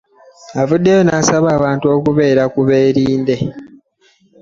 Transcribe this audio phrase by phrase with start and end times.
[0.61, 3.35] Avuddeyo n'asaba abantu okubeera ku beerinde